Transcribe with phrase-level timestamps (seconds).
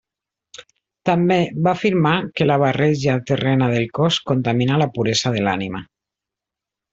[1.09, 1.35] També
[1.67, 5.85] va afirmar que la barreja terrena del cos contamina la puresa de l'ànima.